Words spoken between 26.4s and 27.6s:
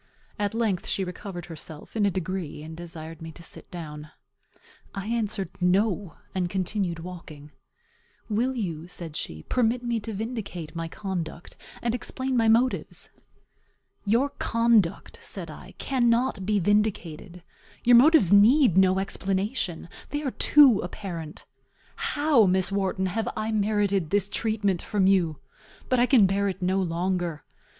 it no longer.